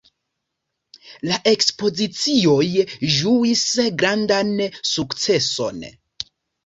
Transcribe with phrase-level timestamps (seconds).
[1.31, 2.65] La ekspozicioj
[3.17, 3.63] ĝuis
[4.01, 4.51] grandan
[4.97, 5.87] sukceson.